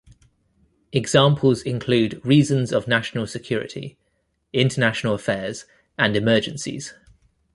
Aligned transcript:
Examples 0.91 1.61
include 1.61 2.25
reasons 2.25 2.73
of 2.73 2.87
national 2.87 3.27
security, 3.27 3.99
international 4.51 5.13
affairs, 5.13 5.65
and 5.95 6.15
emergencies. 6.15 6.95